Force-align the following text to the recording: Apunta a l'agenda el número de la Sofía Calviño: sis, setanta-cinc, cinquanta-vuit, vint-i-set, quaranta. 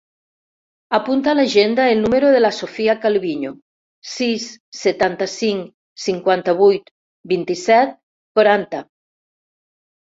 Apunta 0.97 1.29
a 1.33 1.37
l'agenda 1.39 1.85
el 1.95 2.01
número 2.05 2.31
de 2.35 2.39
la 2.41 2.51
Sofía 2.61 2.95
Calviño: 3.03 3.53
sis, 4.15 4.49
setanta-cinc, 4.79 5.69
cinquanta-vuit, 6.09 6.93
vint-i-set, 7.37 7.97
quaranta. 8.41 8.85